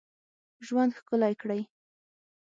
[0.65, 1.61] ژوند ښکلی کړی.